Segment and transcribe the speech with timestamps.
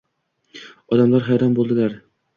[0.97, 1.99] Odamlar hayron bo`ldilar